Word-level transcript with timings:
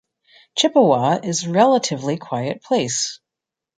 Chippawa 0.57 1.19
is 1.23 1.43
a 1.43 1.51
relatively 1.51 2.17
quiet 2.17 2.63
place. 2.63 3.19